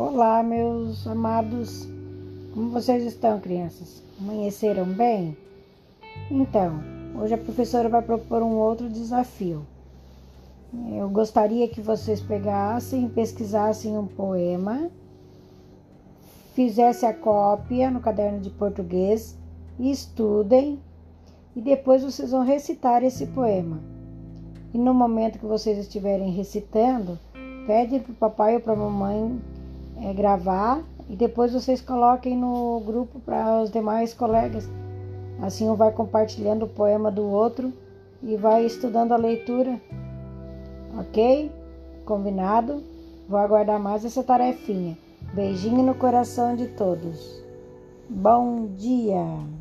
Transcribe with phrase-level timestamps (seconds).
[0.00, 1.88] Olá, meus amados.
[2.54, 4.00] Como vocês estão, crianças?
[4.20, 5.36] Amanheceram bem?
[6.30, 6.80] Então,
[7.20, 9.66] hoje a professora vai propor um outro desafio.
[10.92, 14.88] Eu gostaria que vocês pegassem pesquisassem um poema,
[16.54, 19.36] fizessem a cópia no caderno de português
[19.80, 20.78] estudem,
[21.56, 23.80] e depois vocês vão recitar esse poema.
[24.72, 27.18] E no momento que vocês estiverem recitando,
[27.66, 29.57] pede para o papai ou para a mamãe
[30.10, 34.68] é, gravar e depois vocês coloquem no grupo para os demais colegas.
[35.40, 37.72] Assim um vai compartilhando o poema do outro
[38.22, 39.80] e vai estudando a leitura.
[40.98, 41.52] Ok?
[42.04, 42.82] Combinado?
[43.28, 44.98] Vou aguardar mais essa tarefinha.
[45.34, 47.42] Beijinho no coração de todos.
[48.08, 49.57] Bom dia!